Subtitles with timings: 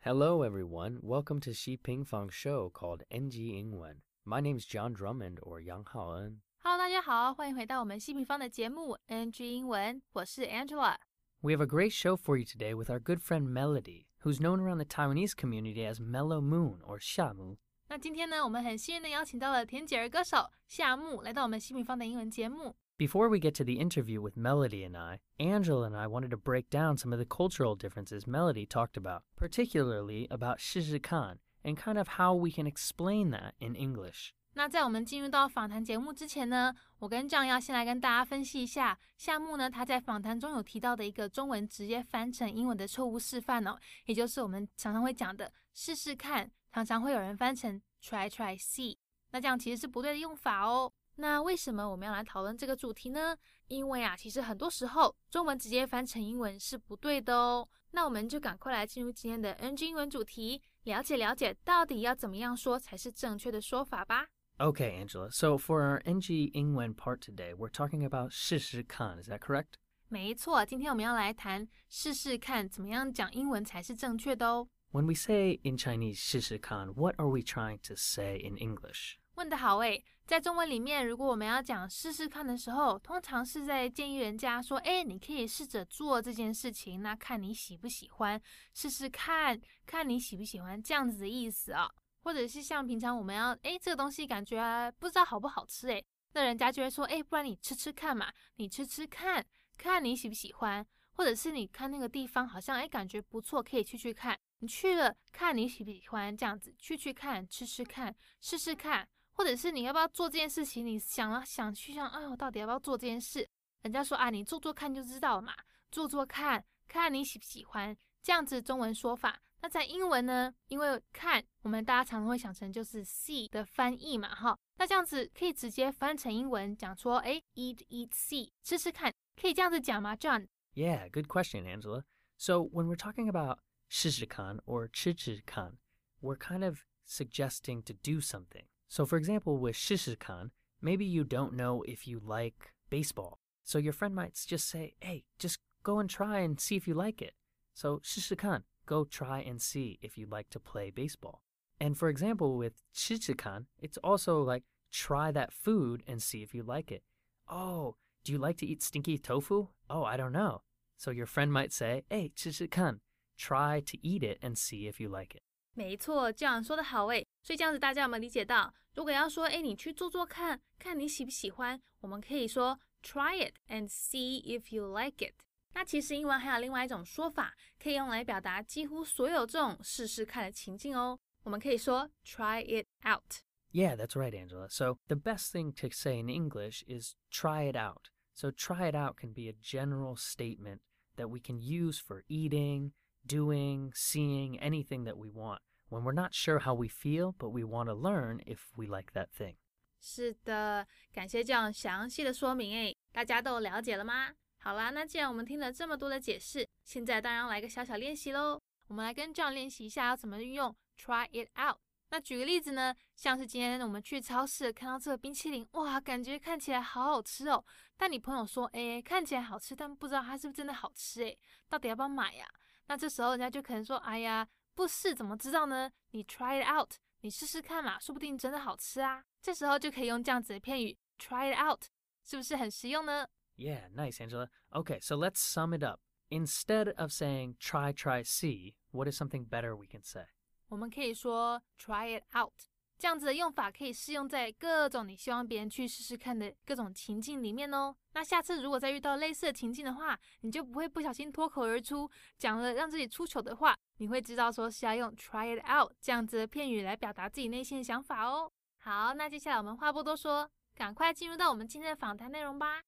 [0.00, 0.98] Hello, everyone.
[1.02, 4.02] Welcome to Xi Ping Fang show called NG Ingwen.
[4.24, 6.40] My name's John Drummond or Yang Haoen.
[6.62, 10.96] Hello，大家好，欢迎回到我们西平方的节目 NG 英文，我是 Angela。
[11.40, 14.58] We have a great show for you today with our good friend Melody, who's known
[14.58, 17.58] around the Taiwanese community as Mellow Moon or Shamu.
[17.88, 22.74] 那今天呢，我们很幸运的邀请到了田姐儿歌手夏木来到我们西平方的英文节目。
[23.01, 26.37] before we get to the interview with Melody and I, Angela and I wanted to
[26.37, 31.97] break down some of the cultural differences Melody talked about, particularly about Shishikan, and kind
[31.97, 34.35] of how we can explain that in English.
[34.53, 48.95] 那在我们进入到访谈节目之前呢，我跟张要先来跟大家分析一下夏木呢他在访谈中有提到的一个中文直接翻成英文的错误示范哦，也就是我们常常会讲的“试试看”，常常会有人翻成 “try try see”，
[49.31, 50.93] 那这样其实是不对的用法哦。
[51.15, 53.35] 那为什么我们要来讨论这个主题呢？
[53.67, 57.67] 因为啊，其实很多时候中文直接翻成英文是不对的哦。
[57.91, 64.27] 那我们就赶快来进入今天的 NG 英文主题，了解了解到底要怎么样说才是正确的说法吧。
[64.57, 65.29] Okay, Angela.
[65.31, 69.21] So for our NG Ingwen part today, we're talking about 试试看.
[69.21, 69.79] Is that correct?
[70.07, 74.67] 没错，今天我们要来谈试试看怎么样讲英文才是正确的哦。
[74.91, 79.15] When we say in Chinese 试试看, what are we trying to say in English?
[79.35, 88.41] 问得好诶，在中文里面，如果我们要讲试试看的时候，通常是在建议人家说，哎，你可以试着做这件事情，那看你喜不喜欢，
[88.73, 91.91] 试试看看你喜不喜欢这样子的意思啊。
[92.21, 96.01] 或者是像平常我们要，哎，这个东西感觉、不知道好不好吃，诶，
[96.31, 99.45] 那人家就会说，哎，不然你吃吃看嘛，你吃吃看
[99.77, 100.85] 看你喜不喜欢，
[101.17, 109.05] 或者是你看那个地方好像，哎，感觉不错，可以去去看，你去了看你喜不喜欢，这样子去去看，吃吃看，试试看。
[109.41, 110.85] 或者是你要不要做这件事情？
[110.85, 113.49] 你想了想去想，哎，我到底要不要做这件事？
[113.81, 115.51] 人家说啊，你做做看就知道了嘛，
[115.89, 119.41] 做做看看你喜不喜欢，这样子中文说法。
[119.63, 120.53] 那在英文呢？
[120.67, 132.03] 因为看我们大家常常会想成就是 see 的翻译嘛，哈，那这样子可以直接翻成英文讲说，哎，eat eat see，吃吃看，可以这样子讲吗，John？Yeah, good question, Angela.
[132.37, 133.57] So when we're talking about
[133.89, 135.79] 试试看 or 吃吃看,
[136.21, 138.65] we're kind of suggesting to do something.
[138.90, 140.50] So for example, with 试试看,
[140.80, 143.38] maybe you don't know if you like baseball.
[143.64, 146.94] So your friend might just say, hey, just go and try and see if you
[146.94, 147.34] like it.
[147.74, 151.42] So 试试看, go try and see if you like to play baseball.
[151.78, 156.62] And for example, with 吃吃看, it's also like try that food and see if you
[156.62, 157.02] like it.
[157.48, 159.68] Oh, do you like to eat stinky tofu?
[159.90, 160.62] Oh, I don't know.
[160.96, 163.00] So your friend might say, hey, 吃吃看,
[163.36, 165.42] try to eat it and see if you like it.
[165.74, 167.26] 没错，这样说的好诶。
[167.42, 168.72] 所以这样子大家有没有理解到？
[168.94, 175.34] 如果要说，哎，你去做做看，看你喜不喜欢，我们可以说 try it and see if you like it。
[175.74, 181.18] 那其实英文还有另外一种说法，可以用来表达几乎所有这种试试看的情境哦。
[181.42, 183.42] 我们可以说 try it out。
[183.72, 184.70] Yeah, that's right, Angela.
[184.70, 188.10] So the best thing to say in English is try it out.
[188.34, 190.80] So try it out can be a general statement
[191.16, 192.92] that we can use for eating,
[193.26, 195.60] doing, seeing, anything that we want
[195.91, 199.11] When we're not sure how we feel, but we want to learn if we like
[199.13, 199.57] that thing.
[199.99, 204.33] 是的，感谢这样详细的说明，诶，大家都了解了吗？
[204.57, 208.59] 好啦，那既然我们听了这么多的解释，现在当然要来个小小练习喽。
[208.87, 211.77] 我们来跟 John 练习一下要怎么运用 try it out。
[212.09, 217.63] 那举个例子呢，像是今天我们去超市看到这个冰淇淋，哇，感觉看起来好好吃哦。
[217.95, 221.37] 但你朋友说，诶，看起来好吃，但不知道它是不是真的好吃，诶，
[221.69, 222.45] 到底要不要买呀？
[222.87, 225.91] 那这时候人家就可能说，哎呀，不试怎么知道呢？
[226.11, 229.23] 你 try it out，你试试看嘛，说不定真的好吃啊。
[229.41, 231.83] 这时候就可以用这样子的片语 try it out，
[232.23, 233.27] 是不是很实用呢
[233.57, 234.49] ？Yeah, nice, Angela.
[234.71, 235.99] Okay, so let's sum it up.
[236.29, 240.27] Instead of saying try, try, see, what is something better we can say?
[240.69, 242.53] 我们可以说 try it out，
[242.97, 247.93] 这样子的用法可以适用在各种你希望别人去试试看的各种情境里面哦。
[248.13, 258.51] 那下次如果再遇到类似的情境的话，你就不会不小心脱口而出讲了让自己出糗的话，你会知道说是要用 try it out 这样子的片语来表达自己内心的想法哦。
[258.79, 262.81] 好，那接下来我们话不多说，赶快进入到我们今天的访谈内容吧。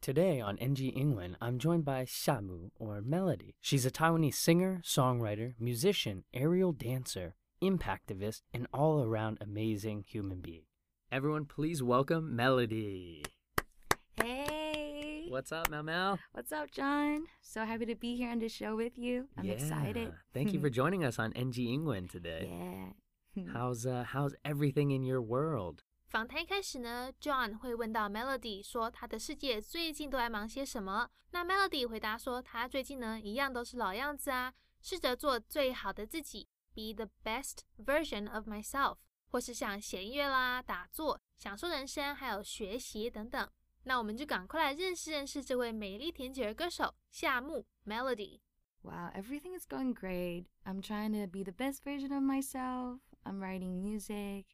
[0.00, 3.56] Today on NG Ingwen, I'm joined by Shamu, or Melody.
[3.60, 10.66] She's a Taiwanese singer, songwriter, musician, aerial dancer, impactivist, and all around amazing human being.
[11.10, 13.24] Everyone, please welcome Melody.
[14.22, 14.53] Hey.
[15.28, 16.18] What's up, Mel Mel?
[16.32, 17.26] What's up, John?
[17.42, 19.28] So happy to be here on the show with you.
[19.36, 19.54] I'm yeah.
[19.54, 20.12] excited.
[20.32, 22.50] Thank you for joining us on NG Ingwen today.
[22.50, 23.44] Yeah.
[23.52, 25.82] how's uh, how's everything in your world?
[26.08, 31.08] 访谈一开始呢，John 会问到 Melody 说她的世界最近都在忙些什么。
[31.30, 38.98] 那 Melody 回答说，她最近呢一样都是老样子啊，试着做最好的自己，be the best version of myself，
[39.30, 43.48] 或是像写音乐啦、打坐、享受人生，还有学习等等。
[43.83, 48.39] 那我们就赶快来认识认识这位美丽甜姐儿歌手夏木 Melody。
[48.83, 50.45] Wow, everything is going great.
[50.65, 52.99] I'm trying to be the best version of myself.
[53.25, 54.45] I'm writing music.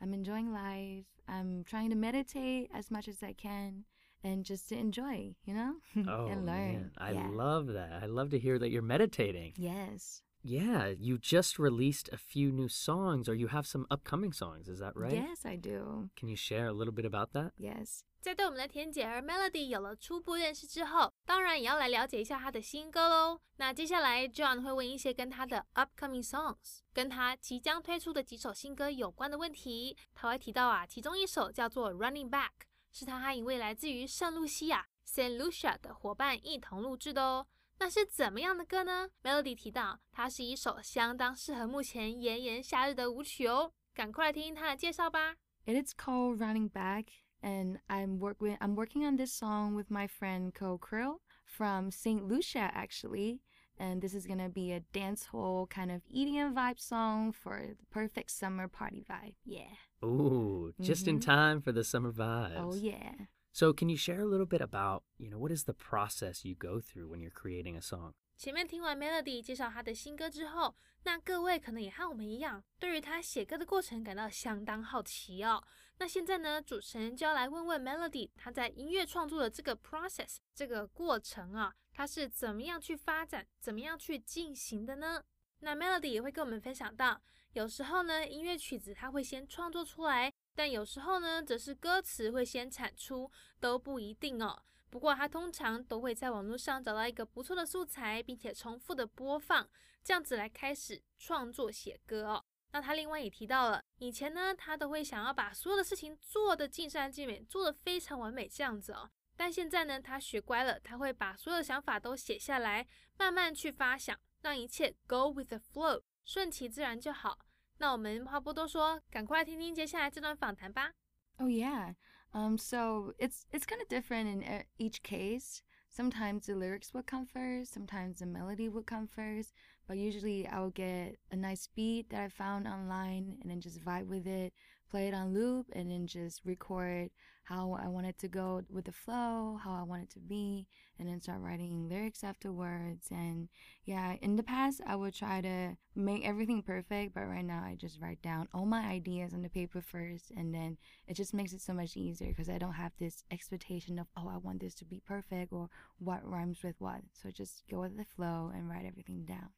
[0.00, 1.06] I'm enjoying life.
[1.26, 3.84] I'm trying to meditate as much as I can
[4.22, 5.74] and just to enjoy, you know?
[6.08, 6.72] Oh, and learn.
[6.72, 6.90] man.
[6.98, 7.28] I yeah.
[7.30, 8.00] love that.
[8.02, 9.52] I love to hear that you're meditating.
[9.56, 10.22] Yes.
[10.42, 14.68] Yeah, you just released a few new songs, or you have some upcoming songs.
[14.68, 15.12] Is that right?
[15.12, 16.10] Yes, I do.
[16.16, 17.52] Can you share a little bit about that?
[17.58, 18.04] Yes.
[18.21, 23.39] 在对我们的甜姐儿 Melody 有了初步认识之后，当然也要来了解一下她的新歌喽。
[23.55, 29.97] 那接下来 John 会问一些跟她的 upcoming songs，跟她即将推出的几首新歌有关的问题。
[30.13, 32.51] 他会提到啊，其中一首叫做 Running Back，
[32.91, 37.47] 是他和一位来自于圣露西亚 Saint Lucia 的伙伴一同录制的哦。
[37.79, 43.71] 那是怎么样的歌呢？Melody 提到，它是一首相当适合目前炎炎夏日的舞曲哦。
[43.93, 45.37] 赶快来听听他的介绍吧。
[45.65, 47.05] It's called Running Back.
[47.42, 51.90] And I'm work with I'm working on this song with my friend Ko Krill from
[51.90, 52.26] St.
[52.26, 53.40] Lucia actually.
[53.76, 57.84] And this is gonna be a dance hall kind of EDM vibe song for the
[57.90, 59.34] perfect summer party vibe.
[59.44, 59.74] Yeah.
[60.02, 61.24] Ooh, just in Mhm.
[61.24, 62.56] time for the summer vibes.
[62.56, 63.26] Oh yeah.
[63.52, 66.54] So, can you share a little bit about, you know, what is the process you
[66.56, 68.14] go through when you're creating a song?
[68.36, 75.62] 前面听完 Melody 介绍她的新歌之后，那各位可能也和我们一样，对于她写歌的过程感到相当好奇哦。
[76.01, 85.21] 那现在呢，主持人就要来问问 Melody，他在音乐创作的这个 process 这个过程啊，他是怎么样去发展，怎么样去进行的呢？
[85.59, 93.29] 那 Melody 也会跟我们分享到，有时候呢，音乐曲子它会先创作出来，但有时候呢，则是歌词会先产出，
[93.59, 94.63] 都不一定哦。
[94.89, 99.69] 不过他通常都会在网络上找到一个不错的素材，并且重复的播放，
[100.01, 102.45] 这样子来开始创作写歌哦。
[102.71, 109.09] 那他另外也提到了，以前呢，他都会想要把所有的事情做得尽善尽美，做得非常完美这样子哦。
[109.35, 112.85] 但现在呢，他学乖了，他会把所有的想法都写下来，
[113.17, 117.39] 慢慢去发想，让一切 go with the flow，顺其自然就好。
[117.77, 120.91] 那我们话不多说，赶快听听接下来这段访谈吧。
[121.37, 121.95] Oh yeah.
[122.31, 125.61] Um so it's it's kind of different in e- each case.
[125.89, 129.49] Sometimes the lyrics would come first, sometimes the melody would come first,
[129.89, 134.05] but usually I'll get a nice beat that I found online and then just vibe
[134.05, 134.53] with it,
[134.87, 137.09] play it on loop and then just record
[137.41, 140.67] how I want it to go with the flow, how I want it to be,
[140.99, 143.07] and then start writing lyrics afterwards.
[143.09, 143.49] And
[143.85, 147.73] yeah, in the past I would try to make everything perfect, but right now I
[147.73, 150.77] just write down all my ideas on the paper first and then
[151.07, 154.29] it just makes it so much easier because I don't have this expectation of oh
[154.31, 157.01] I want this to be perfect or what rhymes with what.
[157.11, 159.49] So just go with the flow and write everything down.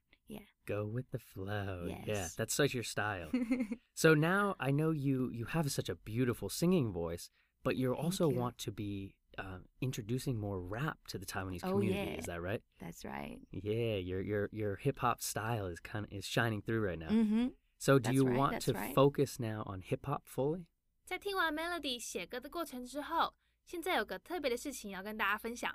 [0.67, 1.87] Go with the flow.
[1.89, 2.35] Yeah, Yes.
[2.35, 3.31] that's such your style.
[3.95, 7.31] so now I know you you have such a beautiful singing voice,
[7.63, 8.37] but you Thank also you.
[8.37, 12.11] want to be um, introducing more rap to the Taiwanese Oh, community.
[12.11, 12.19] yeah.
[12.19, 12.63] Is that right?
[12.81, 13.39] That's right.
[13.53, 17.11] Yeah, your your your hip hop style is kind of is shining through right now.
[17.11, 17.47] Mm-hmm.
[17.79, 18.93] So do That's you right, want that's to right.
[18.93, 20.67] focus now on hip hop fully?
[21.05, 25.73] 在听完 Melody 写歌的过程之后，现在有个特别的事情要跟大家分享。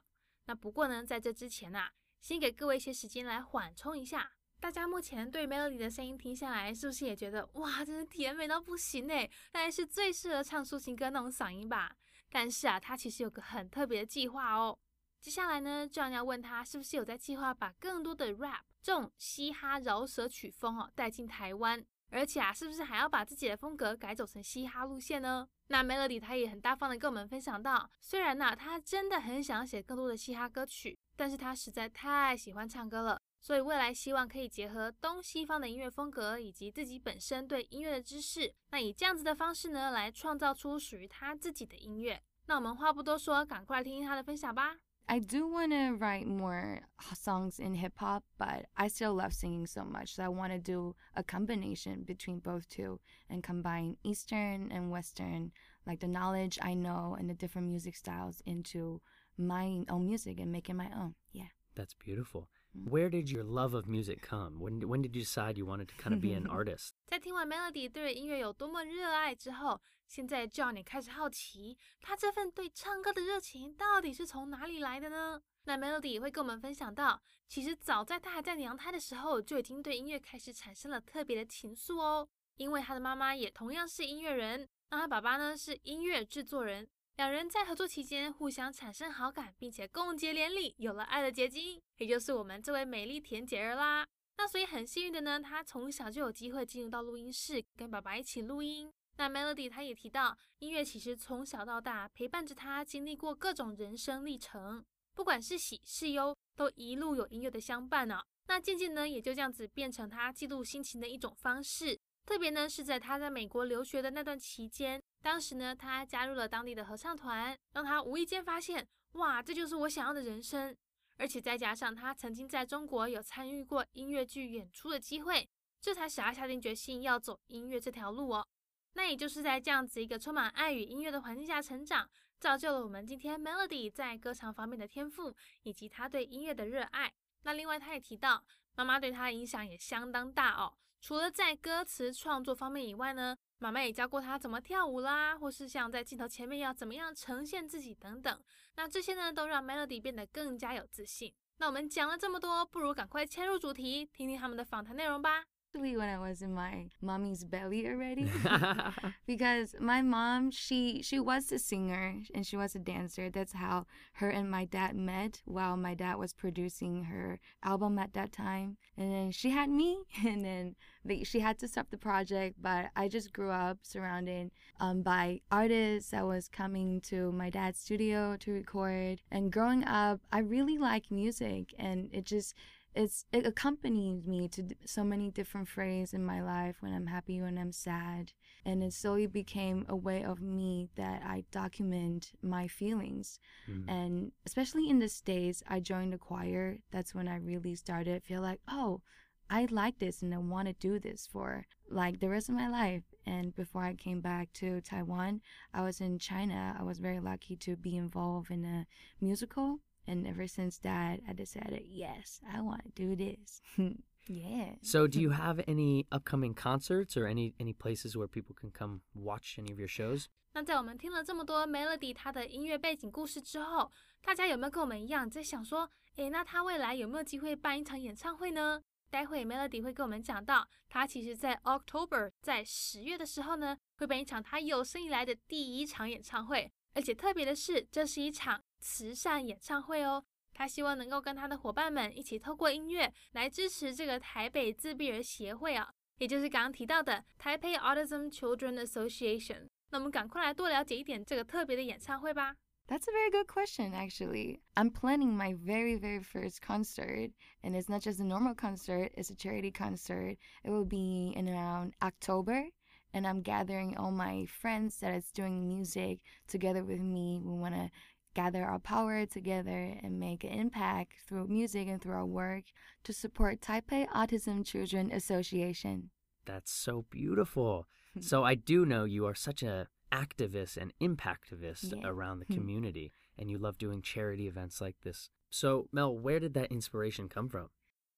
[0.47, 4.33] 那不过呢，在这之前啊，先给各位一些时间来缓冲一下。
[4.60, 9.26] 大家目前对 Melody 的声音听下来，是不是也觉得哇，真的甜美到不行哎？
[9.52, 11.94] 大概是最适合唱抒情歌那种嗓音吧。
[12.30, 14.76] 但是啊，他其实有个很特别的计划哦。
[15.20, 25.48] 接下来呢，就要问他是不是有在计划把更多的 rap 这种嘻哈饶舌曲风哦带进台湾，而且啊，是不是还要把自己的风格改走成嘻哈路线呢？
[25.68, 42.21] 那 Melody 他也很大方的跟我们分享到，虽然呐、他真的很想写更多的嘻哈歌曲，但是他实在太喜欢唱歌了，所以未来希望可以结合东西方的音乐风格以及自己本身对音乐的知识，那以这样子的方式呢，来创造出属于她自己的音乐。
[42.45, 44.77] 那我们话不多说，赶快来听听她的分享吧。
[45.07, 49.33] I do want to write more h- songs in hip hop, but I still love
[49.33, 50.13] singing so much.
[50.15, 55.51] So I want to do a combination between both two and combine Eastern and Western,
[55.85, 59.01] like the knowledge I know and the different music styles into
[59.35, 61.15] my own music and make it my own.
[61.33, 61.49] Yeah.
[61.75, 62.47] That's beautiful.
[62.76, 62.90] Mm.
[62.90, 64.58] Where did your love of music come?
[64.60, 66.90] When when did you decide you wanted to kind of be an artist?
[67.06, 75.40] 在听完 Melody 对音乐有多么热爱之后，现在 John 也开始好奇，他这份对唱歌的热情到底是从哪里来的呢？
[75.64, 82.28] 那 Melody 也会跟我们分享到，其实早在他还在娘胎的时候，就已经对音乐开始产生了特别的情愫哦。
[82.56, 94.06] 因为他的妈妈也同样是音乐人，那他爸爸呢是音乐制作人，两人在合作期间互相产生好感，并且共结连理，有了爱的结晶，也就是我们这位美丽甜姐儿啦。
[94.36, 98.92] 那所以很幸运的呢，她从小就有机会进入到录音室，跟爸爸一起录音。
[99.16, 108.22] 那 Melody 他也提到，音乐其实从小到大陪伴着他，经历过各种人生历程，不管是喜是忧，都一路有音乐的相伴呢。
[108.46, 111.98] 那渐渐呢，也就这样子变成他记录心情的一种方式。
[112.26, 120.76] 特别呢，是在他在美国留学的那段期间，当时呢，他加入了当地的合唱团，让他无意间发现，哇，这就是我想要的人生。
[121.18, 125.48] 而且再加上他曾经在中国有参与过音乐剧演出的机会，
[125.80, 128.46] 这才使他下定决心要走音乐这条路哦。
[128.94, 137.10] 那也就是在这样子一个充满爱与音乐的环境下成长，造就了我们今天 Melody 在歌唱方面的天赋，以及他对音乐的热爱。
[137.44, 140.76] 那另外他也提到，妈妈对他的影响也相当大哦。
[141.00, 148.42] 除了在歌词创作方面以外呢，妈妈也教过他怎么跳舞啦，或是像在镜头前面要怎么样呈现自己等等。
[148.74, 151.32] 那这些呢，都让 Melody 变得更加有自信。
[151.58, 155.44] 那我们讲了这么多，不如赶快切入主题，听听他们的访谈内容吧。
[155.76, 158.30] When I was in my mommy's belly already.
[159.26, 163.28] Because my mom she she was a singer and she was a dancer.
[163.30, 168.14] That's how her and my dad met while my dad was producing her album at
[168.14, 168.76] that time.
[168.96, 172.86] And then she had me and then they, she had to stop the project but
[172.96, 176.10] I just grew up surrounded um, by artists.
[176.10, 179.20] That was coming to my dad's studio to record.
[179.30, 182.54] And growing up I really like music and it just
[182.96, 187.40] it's it accompanies me to so many different phrases in my life when I'm happy,
[187.42, 188.32] when I'm sad,
[188.64, 193.38] and it slowly became a way of me that I document my feelings.
[193.70, 193.84] Mm.
[193.88, 196.78] And especially in the states, I joined the choir.
[196.90, 199.02] That's when I really started feel like, oh,
[199.48, 202.68] I like this and I want to do this for like the rest of my
[202.68, 203.04] life.
[203.26, 205.40] And before I came back to Taiwan,
[205.72, 206.74] I was in China.
[206.78, 208.86] I was very lucky to be involved in a
[209.20, 213.61] musical and ever since that, I decided, yes, I want to do this.
[214.27, 214.75] yeah.
[214.81, 219.01] So, do you have any upcoming concerts or any any places where people can come
[219.13, 220.27] watch any of your shows?
[220.53, 223.91] 那在我们听了这么多 Melody 她的音乐背景故事之后，
[224.21, 228.81] 大家有没有跟我们一样在想说，诶，那她未来有没有机会办一场演唱会呢？
[229.09, 249.67] 待会 Melody 会跟我们讲到，她其实在 October 在十月的时候呢，会办一场她有生以来的第一场演唱会，而且特别的是，这是一场 慈善演唱会哦，他希望能够跟他的伙伴们一起透过音乐来支持这个台北自闭儿协会啊，也就是刚刚提到的台北 Autism Children Association。
[249.89, 252.55] 那我们赶快来多了解一点这个特别的演唱会吧。
[252.87, 254.59] That's a very good question, actually.
[254.75, 257.31] I'm planning my very, very first concert,
[257.61, 260.37] and it's not just a normal concert, it's a charity concert.
[260.63, 262.69] It will be in around October,
[263.13, 267.39] and I'm gathering all my friends that is doing music together with me.
[267.39, 267.91] We want to
[268.36, 272.64] gather our power together and make an impact through music and through our work
[273.02, 276.10] to support Taipei Autism Children Association.
[276.44, 277.86] That's so beautiful.
[278.20, 282.06] so I do know you are such a activist and impactivist yeah.
[282.06, 282.54] around the hmm.
[282.54, 285.30] community and you love doing charity events like this.
[285.48, 287.70] So Mel, where did that inspiration come from?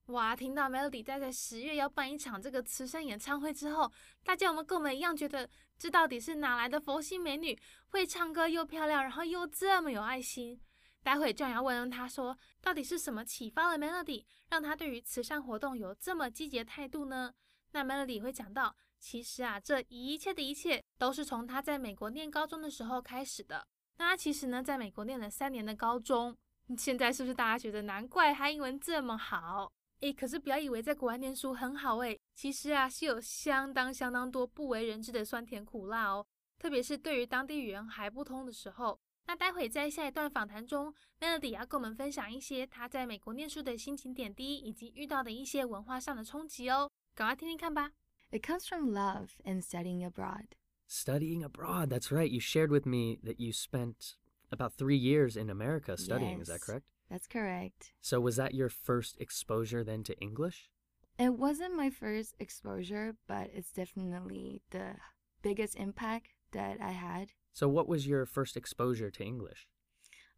[0.08, 0.34] 哇！
[0.34, 3.92] 听到 Melody 在在十月要办一场这个慈善演唱会之后，
[4.24, 7.58] 大家有没有跟我们一样觉得这到底是哪来的佛系美女？
[7.88, 10.58] 会唱歌又漂亮，然后又这么有爱心？
[11.02, 17.30] 待会就要问问她说，到底是什么启发了 Melody，让她对于慈善活动有这么积极的态度呢？
[17.72, 23.66] 那 Melody 会讲到，其实啊，这一切的一切都是从她在美国念高中的时候开始的。
[23.98, 26.34] 那她其实呢，在美国念了三年的高中，
[26.78, 29.70] 现在是不是大家觉得难怪她英文这么好？
[30.00, 36.24] 诶，可是不要以为在国外念书很好诶，其实啊是有相当相当多不为人知的酸甜苦辣哦。
[36.58, 38.98] 特别是对于当地语言还不通的时候。
[39.26, 46.90] 那待会在下一段访谈中，Melody 要跟我们分享一些他在美国念书的心情点滴，以及遇到的一些文化上的冲击哦。
[47.14, 47.92] 赶快听听看吧。
[48.30, 50.46] It comes from love and studying abroad.
[50.88, 52.28] Studying abroad, that's right.
[52.28, 54.14] You shared with me that you spent
[54.50, 56.40] about three years in America studying.
[56.42, 56.84] Is that correct?
[57.10, 57.92] That's correct.
[58.00, 60.70] So was that your first exposure then to English?
[61.18, 64.96] It wasn't my first exposure, but it's definitely the
[65.42, 67.30] biggest impact that I had.
[67.52, 69.66] So what was your first exposure to English?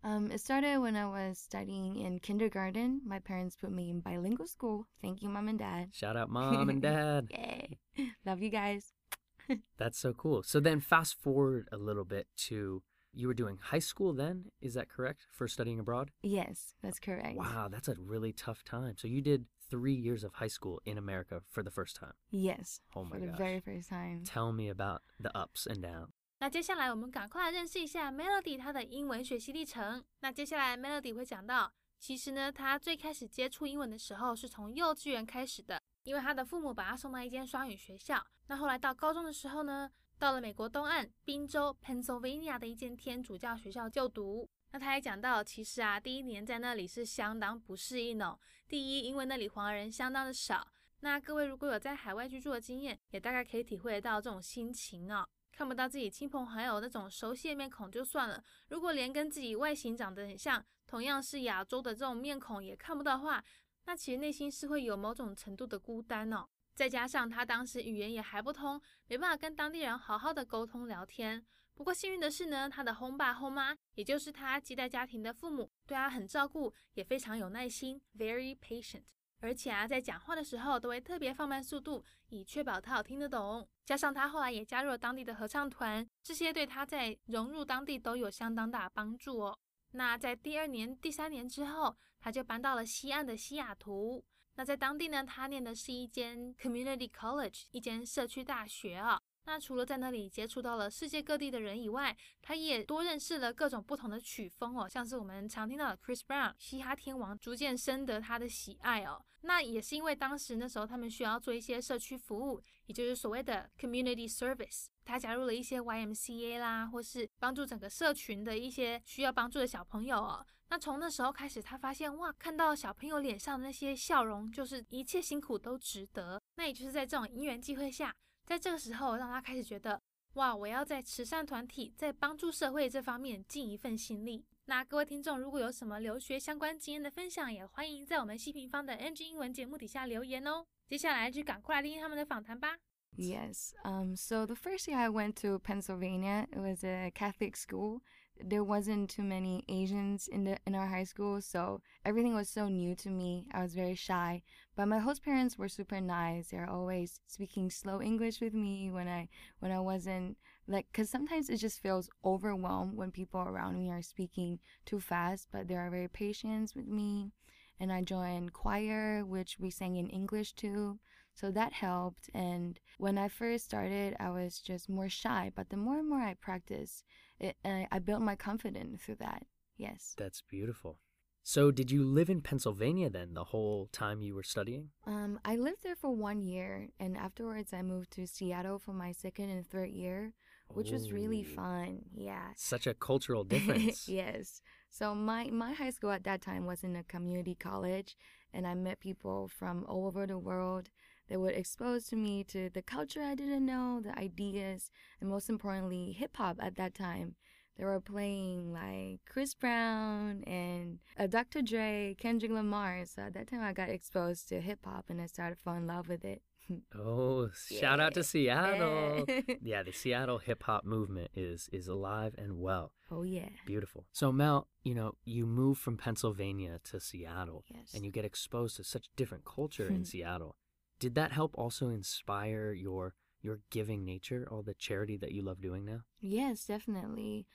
[0.03, 3.03] Um, it started when I was studying in kindergarten.
[3.05, 4.87] My parents put me in bilingual school.
[5.03, 5.91] Thank you, mom and dad.
[5.93, 7.29] Shout out, mom and dad.
[7.31, 7.79] Yay.
[8.25, 8.95] Love you guys.
[9.79, 10.43] That's so cool.
[10.43, 12.83] So then fast forward a little bit to
[13.14, 16.10] you were doing high school then, is that correct, for studying abroad?
[16.22, 17.38] Yes, that's correct.
[17.38, 18.96] Wow, that's a really tough time.
[18.98, 22.14] So you did three years of high school in America for the first time.
[22.30, 22.82] Yes.
[22.96, 23.38] Oh my for the gosh.
[23.38, 24.24] very first time.
[24.26, 26.10] Tell me about the ups and downs.
[26.40, 30.04] 那接下来我们赶快来认识一下 Melody 她的英文学习历程。
[30.20, 38.22] 那接下来 Melody 会讲到， 其实呢，他最开始接触英文的时候是从幼稚园开始的，因为他的父母把他送到一间双语学校。
[38.48, 39.90] 那后来到高中的时候呢，
[40.21, 44.47] 到了美国东岸宾州 Pennsylvania 的一间天主教学校就读。
[44.71, 48.39] 那他还讲到，其实啊，第一年在那里是相当不适应哦。
[48.69, 50.69] 第一，因为那里华人相当的少。
[51.01, 55.27] 那各位如果有在海外居住的经验，也大概可以体会得到这种心情哦。
[55.51, 63.43] 看不到自己亲朋好友那种熟悉的面孔就算了，如果连跟自己外形长得很像，同样是亚洲的这种面孔也看不到的话，
[63.87, 66.47] 那其实内心是会有某种程度的孤单哦。
[66.81, 71.45] 再加上他当时语言也还不通，没办法跟当地人好好的沟通聊天。
[71.75, 79.03] 不过幸运的是呢，他的轰爸轰妈，也就是他接待家庭的父母，对他很照顾，也非常有耐心，very patient。
[79.41, 83.69] 而且啊，在讲话的时候都会特别放慢速度，以确保他有听得懂。
[83.85, 89.59] 加上他后来也加入了当地的合唱团，这些对他在融入当地都有相当大的帮助哦。
[89.91, 94.25] 那在第二年、第三年之后，他就搬到了西岸的西雅图。
[94.57, 99.21] 那在当地呢，他念的是一间 community college，一间社区大学啊。
[99.45, 109.25] 那除了在那里接触到了世界各地的人以外，他也多认识了各种不同的曲风哦，像是我们常听到的 Chris Brown 嘻哈天王，逐渐深得他的喜爱哦。
[109.41, 120.47] 那也是因为当时那时候他们需要做一些社区服务，也就是所谓的 community service，他加入了一些 YMCA 啦，或是帮助整个社群的一些需要帮助的小朋友哦。
[120.71, 126.41] 那从那时候开始，他发现哇，看到小朋友脸上的那些笑容，就是一切辛苦都值得。
[126.55, 128.15] 那也就是在这种因缘际会下。
[128.47, 130.01] 在这个时候，让他开始觉得，
[130.35, 134.47] 哇，我要在慈善团体、在帮助社会这方面尽一份心力。
[134.67, 140.65] 那各位听众，如果有什么留学相关经验的分享，也欢迎在我们西平方的 NG 英文节目底下留言哦。
[140.89, 142.77] 接下来就赶快来听听他们的访谈吧。
[143.17, 143.73] Yes.
[143.83, 144.15] Um.
[144.15, 148.03] So the first year I went to Pennsylvania, it was a Catholic school.
[148.45, 152.69] There wasn't too many Asians in the in our high school, so everything was so
[152.69, 153.47] new to me.
[153.53, 154.43] I was very shy,
[154.77, 156.49] but my host parents were super nice.
[156.49, 159.29] They're always speaking slow English with me when I
[159.61, 164.03] when I wasn't like cuz sometimes it just feels overwhelmed when people around me are
[164.03, 167.33] speaking too fast, but they are very patient with me.
[167.81, 170.99] And I joined choir, which we sang in English too.
[171.35, 172.29] So that helped.
[172.35, 175.51] And when I first started, I was just more shy.
[175.55, 177.05] But the more and more I practice,
[177.41, 179.45] it, uh, I built my confidence through that.
[179.77, 180.15] Yes.
[180.17, 180.99] That's beautiful.
[181.43, 184.91] So, did you live in Pennsylvania then the whole time you were studying?
[185.07, 189.13] Um, I lived there for one year, and afterwards I moved to Seattle for my
[189.13, 190.35] second and third year,
[190.69, 190.93] which Ooh.
[190.93, 192.03] was really fun.
[192.15, 192.49] Yeah.
[192.57, 194.07] Such a cultural difference.
[194.07, 194.61] yes.
[194.91, 198.17] So my my high school at that time was in a community college,
[198.53, 200.91] and I met people from all over the world
[201.31, 204.91] that would expose to me to the culture I didn't know, the ideas,
[205.21, 207.37] and most importantly, hip hop at that time.
[207.79, 211.63] They were playing like Chris Brown and uh, Dr.
[211.63, 213.07] Dre, Kendrick Lamar.
[213.07, 215.87] So at that time, I got exposed to hip hop and I started falling in
[215.87, 216.43] love with it.
[216.99, 219.25] oh, shout out to Seattle!
[219.63, 222.93] yeah, the Seattle hip hop movement is is alive and well.
[223.11, 224.07] Oh yeah, beautiful.
[224.13, 227.93] So Mel, you know, you move from Pennsylvania to Seattle, yes.
[227.95, 230.57] and you get exposed to such different culture in Seattle.
[231.01, 235.63] Did that help also inspire your your giving nature, all the charity that you love
[235.63, 236.03] doing now?
[236.21, 237.47] Yes, definitely.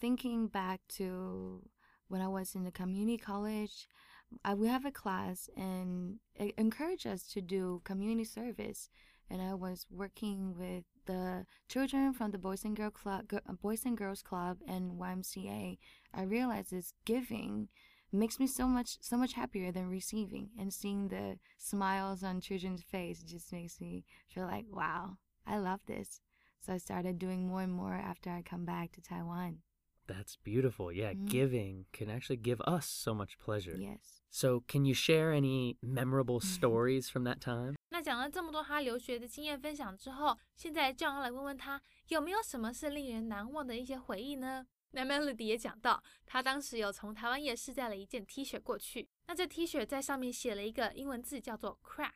[0.00, 1.68] Thinking back to
[2.06, 3.88] when I was in the community college,
[4.44, 8.88] I, we have a class and it encouraged us to do community service.
[9.28, 13.96] And I was working with the children from the Boys and Girl Club, Boys and
[13.96, 15.78] Girls Club, and YMCA.
[16.14, 17.68] I realized this giving
[18.11, 22.81] makes me so much so much happier than receiving and seeing the smiles on children's
[22.81, 26.21] face just makes me feel like wow i love this
[26.59, 29.57] so i started doing more and more after i come back to taiwan
[30.07, 31.25] that's beautiful yeah mm-hmm.
[31.25, 36.39] giving can actually give us so much pleasure yes so can you share any memorable
[36.39, 44.67] stories from that time 那讲了这么多他留学的经验分享之后，现在就要来问问他有没有什么是令人难忘的一些回忆呢？
[44.92, 52.12] 那 Melody 也讲到，他当时有从台湾夜市带了一件 T 恤过去，那这 T 恤在上面写了一个英文字叫做 crack，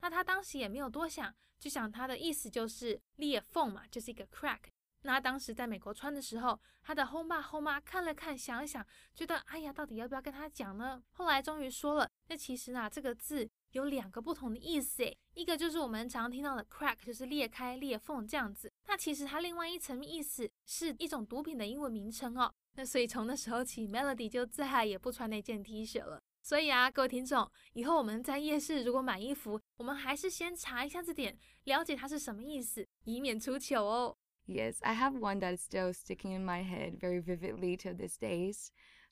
[0.00, 4.60] 那他当时也没有多想，就想他的意思就是裂缝嘛，就是一个 crack。
[5.02, 11.02] 那当时在美国穿的时候，他的后爸后妈看了看，想了想，觉得哎呀，到底要不要跟他讲呢？
[11.12, 13.50] 后来终于说了，那其实呢，这个字。
[13.72, 18.68] 有两个不同的意思诶，一个就是我们常听到的 crack，就是裂开裂缝这样子。
[18.90, 22.52] 那其实它另外一层意思是一种毒品的英文名称哦。
[22.74, 26.20] 那所以从那时候起，Melody 就再也不穿那件 T 恤了。
[26.42, 34.16] 所以啊，各位听众，以后我们在夜市如果买衣服，我们还是先查一下字典，了解它是什么意思，以免出糗哦。
[34.48, 38.52] Yes, I have one that is still sticking in my head very vividly to this day.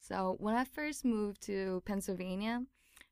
[0.01, 2.67] So when I first moved to Pennsylvania,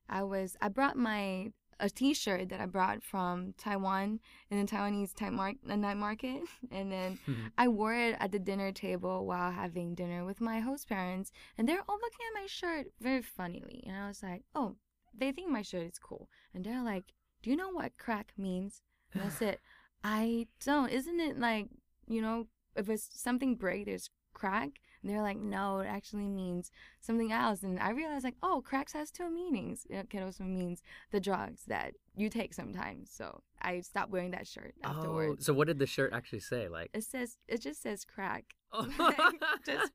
[0.07, 5.19] I was I brought my a T-shirt that I brought from Taiwan in the Taiwanese
[5.21, 7.47] night, mar- night market, and then hmm.
[7.57, 11.67] I wore it at the dinner table while having dinner with my host parents, and
[11.67, 14.75] they're all looking at my shirt very funnily, and I was like, oh,
[15.17, 18.81] they think my shirt is cool, and they're like, do you know what crack means?
[19.13, 19.59] And I said,
[20.03, 20.89] I don't.
[20.89, 21.67] Isn't it like
[22.07, 24.79] you know, if it's something break, there's crack?
[25.01, 27.63] And they're like, no, it actually means something else.
[27.63, 29.85] And I realized, like, oh, cracks has two meanings.
[29.89, 30.81] It can also means
[31.11, 33.11] the drugs that you take sometimes.
[33.11, 35.37] So I stopped wearing that shirt afterwards.
[35.41, 36.67] Oh, so what did the shirt actually say?
[36.67, 38.45] Like, It says, it just says crack.
[38.73, 38.87] oh,
[39.65, 39.91] just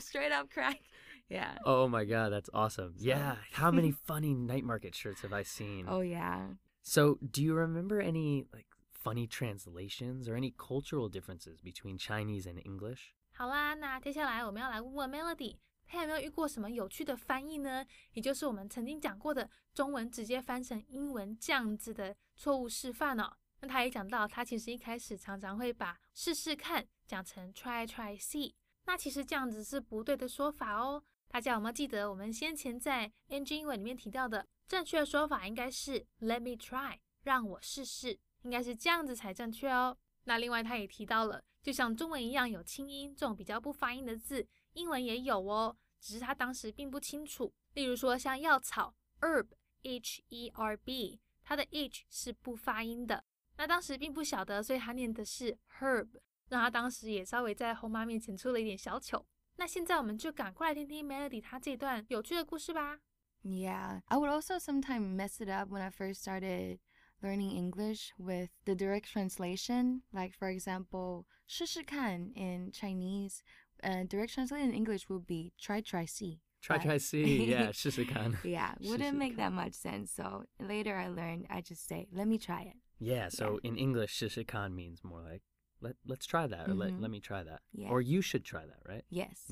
[0.00, 0.80] straight up crack.
[1.28, 1.54] Yeah.
[1.64, 2.94] oh my god, that's awesome.
[2.98, 5.86] Yeah, how many funny night market shirts have I seen?
[5.88, 6.40] Oh, yeah.
[6.82, 12.60] So, do you remember any like funny translations or any cultural differences between Chinese and
[12.64, 13.14] English?
[13.34, 17.84] 好啦，那接下来我们要来问问 Melody，他有没有遇过什么有趣的翻译呢？
[18.12, 23.32] 也就是我们曾经讲过的中文直接翻成英文这样子的错误示范哦。
[23.60, 28.52] 那他也讲到，他其实一开始常常会把试试看讲成 try try see，
[28.84, 31.02] 那其实这样子是不对的说法哦。
[31.28, 39.96] 大家有没有记得我们先前在 NG 英文里面提到的正确的说法应该是 Let me try，让我试试，应该是这样子才正确哦。
[40.24, 47.52] 那另外他也提到了，就像中文一样有清音这种比较不发音的字，英文也有哦，只是他当时并不清楚。
[47.74, 49.46] 例如说像药草 herb
[49.82, 53.24] h e r b，它的 h 是不发音的，
[53.56, 56.08] 那当时并不晓得，所以他念的是 herb，
[56.48, 59.26] 让他当时也稍微在后妈面前出了一点小糗。
[59.56, 63.00] 那现在我们就赶快来听听 Melody 她这段有趣的故事吧。
[63.42, 64.02] Yeah.
[64.06, 66.78] I would also sometimes mess it up when I first started
[67.21, 70.01] learning English with the direct translation.
[70.13, 73.41] Like, for example, 试试看 in Chinese,
[73.83, 76.39] uh, direct translation in English would be try, try, see.
[76.61, 76.85] Try, Right.
[76.85, 77.47] try, see.
[77.49, 78.31] Yeah, 试试看.
[78.43, 79.51] Yeah, 试试 wouldn't make看。
[79.51, 80.11] that much sense.
[80.11, 82.77] So later I learned, I just say, let me try it.
[82.99, 85.41] Yeah, so in English, 试试看 means more like
[85.82, 86.78] let let's try that or mm-hmm.
[86.78, 87.88] let, let me try that yeah.
[87.88, 89.42] or you should try that right yes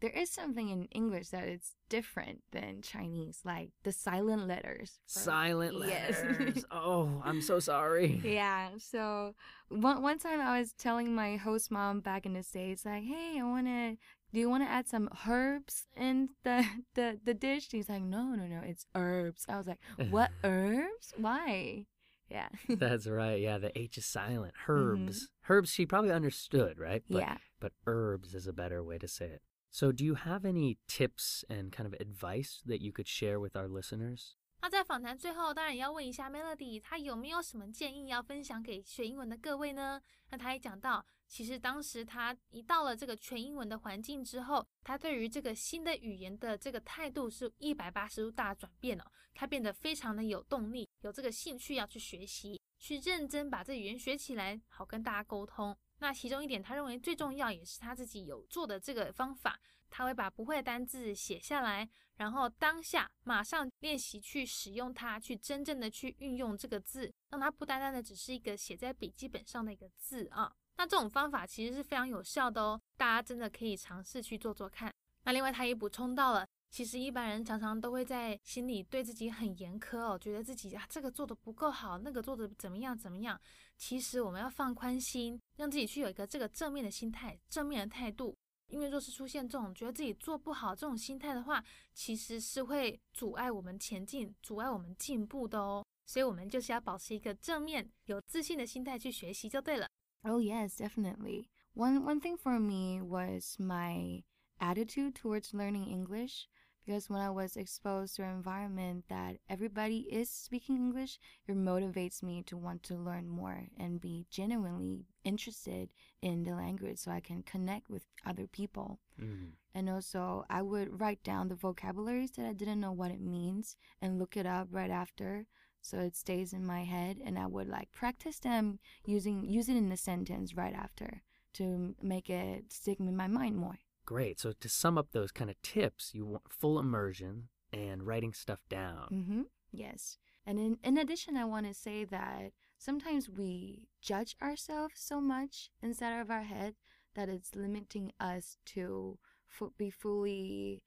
[0.00, 5.74] there is something in english that it's different than chinese like the silent letters silent
[5.74, 6.64] letters yes.
[6.70, 9.34] oh i'm so sorry yeah so
[9.68, 13.38] one, one time i was telling my host mom back in the states like hey
[13.38, 13.96] i want to
[14.32, 18.02] do you want to add some herbs in the, the the dish and he's like
[18.02, 21.84] no no no it's herbs i was like what herbs why
[22.30, 22.48] yeah.
[22.68, 23.40] That's right.
[23.40, 24.54] Yeah, the H is silent.
[24.66, 24.72] Mm-hmm.
[24.72, 27.03] Herbs Herbs she probably understood, right?
[27.09, 27.37] But, yeah.
[27.59, 29.41] But herbs is a better way to say it.
[29.71, 33.55] So, do you have any tips and kind of advice that you could share with
[33.55, 34.35] our listeners?
[34.61, 40.01] 那在访谈最后，当然也要问一下 Melody，她有没有什么建议要分享给学英文的各位呢？
[40.31, 49.03] 那她也讲到，其实当时她一到了这个全英文的环境之后，她对于这个新的语言的这个态度是一百八十度大转变哦，
[49.35, 55.76] 她变得非常的有动力，有这个兴趣要去学习， 去认真把这语言学起来，好跟大家沟通。
[55.98, 70.50] 那其中一点，他认为最重要，也是他自己有做的这个方法，他会把不会的单字写下来，然后当下马上练习去使用它，去真正的去运用这个字，让它不单单的只是一个写在笔记本上的一个字啊。
[70.78, 74.90] 那这种方法其实是非常有效的哦，大家真的可以尝试去做做看。
[75.24, 83.38] 那另外他也补充到了，其实一般人常常都会在心里对自己很严苛哦，觉得自己啊这个做的不够好，那个做的怎么样怎么样。
[83.76, 88.36] 其实我们要放宽心，让自己去有一个这个正面的心态、正面的态度。
[88.68, 95.84] 因为若是出现这种觉得自己做不好这种心态的话，其实是会阻碍我们前进、阻碍我们进步的哦。
[96.06, 99.88] 所以，我们就是要保持一个正面、有自信的心态去学习就对了。
[100.22, 101.46] Oh yes, definitely.
[101.74, 104.22] One one thing for me was my
[104.58, 106.44] attitude towards learning English
[106.84, 112.22] because when I was exposed to an environment that everybody is speaking English, it motivates
[112.22, 115.90] me to want to learn more and be genuinely interested
[116.22, 118.98] in the language so I can connect with other people.
[119.20, 119.50] Mm.
[119.74, 123.76] And also, I would write down the vocabularies that I didn't know what it means
[124.02, 125.46] and look it up right after
[125.82, 129.76] so it stays in my head and I would like practice them using use it
[129.76, 131.22] in a sentence right after
[131.54, 133.78] to make it stick in my mind more.
[134.04, 134.40] Great.
[134.40, 138.60] So, to sum up those kind of tips, you want full immersion and writing stuff
[138.68, 139.08] down.
[139.12, 139.42] Mm-hmm.
[139.72, 140.18] Yes.
[140.46, 145.70] And in, in addition, I want to say that sometimes we judge ourselves so much
[145.82, 146.74] inside of our head
[147.14, 150.82] that it's limiting us to fu- be fully,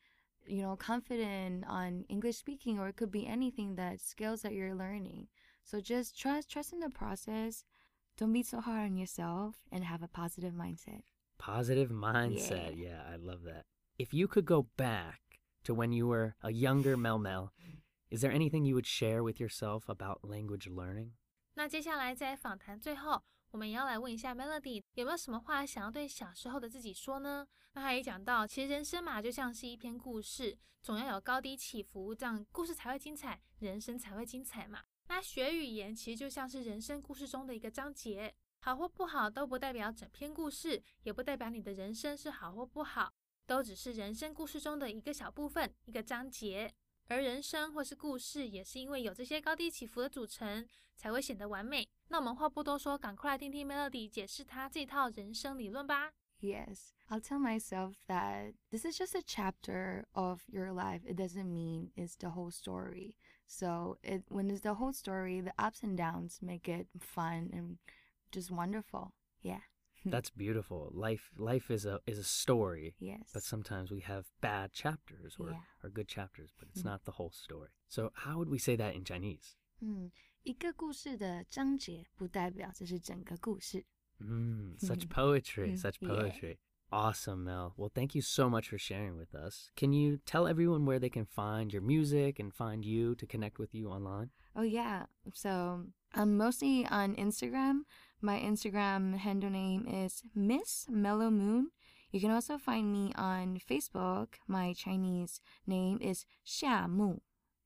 [0.45, 4.76] you know, confident on English speaking, or it could be anything that skills that you're
[4.76, 5.28] learning.
[5.63, 7.63] So just trust, trust in the process.
[8.17, 11.02] Don't be so hard on yourself and have a positive mindset.
[11.42, 12.77] Positive mindset.
[12.77, 13.64] Yeah, I love that.
[13.98, 15.18] if you could go back
[15.64, 17.53] to when you were a younger Mel Mel,
[18.11, 21.11] is there anything you would share with yourself about language learning?
[21.55, 23.20] 那接下来在访谈最后，
[23.51, 27.46] 我们也要来问一下 Melody 有没有什么话想要对小时候的自己说呢？
[27.72, 34.81] 那他也讲到，其实人生嘛，就像是一篇故事，总要有高低起伏，这样故事才会精彩，人生才会精彩嘛。
[35.09, 43.12] 那学语言其实就像是人生故事中的一个章节， 好或不好都不代表整篇故事，也不代表你的人生是好或不好，
[43.46, 46.72] 都只是人生故事中的一个小部分，一个章节。
[47.07, 51.88] 而人生或是故事，也是因为有这些高低起伏的组成，才会显得完美。
[52.09, 56.12] 那我们话不多说，赶快来听听 Melody 解释他这套人生理论吧。
[56.40, 61.01] Yes, I'll tell myself that this is just a chapter of your life.
[61.05, 63.16] It doesn't mean it's the whole story.
[63.46, 67.79] So it when it's the whole story, the ups and downs make it fun and
[68.33, 69.12] just wonderful.
[69.42, 69.61] Yeah.
[70.05, 70.90] That's beautiful.
[70.94, 72.94] Life life is a is a story.
[72.98, 73.31] Yes.
[73.35, 75.61] But sometimes we have bad chapters or, Yeah.
[75.83, 76.90] or good chapters, but it's Mhm.
[76.90, 77.70] not the whole story.
[77.88, 79.57] So how would we say that in Chinese?
[79.81, 80.11] 嗯，
[80.44, 83.85] 一个故事的章节不代表这是整个故事。
[84.20, 85.09] Mm, such Mhm.
[85.09, 86.09] poetry, Mm, such yeah.
[86.09, 86.59] poetry.
[86.90, 87.74] Awesome, Mel.
[87.77, 89.70] Well, thank you so much for sharing with us.
[89.77, 93.59] Can you tell everyone where they can find your music and find you to connect
[93.59, 94.31] with you online?
[94.55, 95.07] Oh yeah.
[95.35, 97.85] So I'm mostly on Instagram.
[98.23, 101.71] My Instagram handle name is Miss Mellow Moon.
[102.09, 104.36] You can also find me on Facebook.
[104.47, 107.17] My Chinese name is Xia Mu.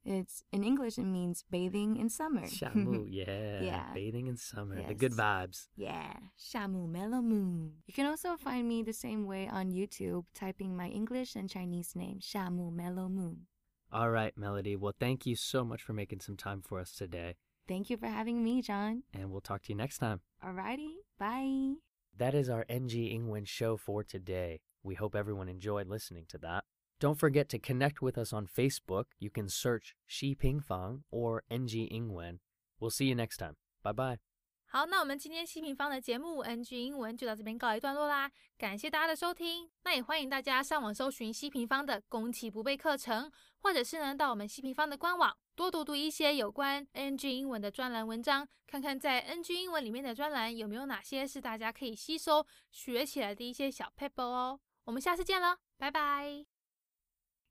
[0.03, 2.47] It's in English it means bathing in summer.
[2.47, 3.61] Shamu, yeah.
[3.61, 3.93] Yeah.
[3.93, 4.81] Bathing in summer.
[4.81, 5.67] The good vibes.
[5.75, 7.73] yeah, Shamu Mellow Moon.
[7.85, 11.95] You can also find me the same way on YouTube, typing my English and Chinese
[11.95, 13.45] name, Shamu Mellow Moon.
[13.91, 14.75] All right, Melody.
[14.75, 17.35] Well, thank you so much for making some time for us today.
[17.67, 19.03] Thank you for having me, John.
[19.13, 20.21] And we'll talk to you next time.
[20.42, 21.76] Alrighty, bye.
[22.18, 24.61] That is our NG Ingwen show for today.
[24.82, 26.64] We hope everyone enjoyed listening to that.
[27.00, 29.06] Don't forget to connect with us on Facebook.
[29.18, 32.38] You can search Xi Pingfang or NG Ingwen.
[32.78, 33.56] We'll see you next time.
[33.82, 34.18] Bye bye.
[34.66, 39.68] 好，那我们今天西平方的节目 NG 英文就到这边告一段落啦，感谢大家的收听。
[39.85, 54.59] 那也欢迎大家上网搜寻西平方的攻其不备课程，或者是呢到我们西平方的官网 多读读一些有关 NG 英文的专栏文章，看看在 NG 英文里面的专栏有没有哪些是大家可以吸收学起来的一些小 paper 哦。
[54.83, 56.56] 我们下次见了，拜拜。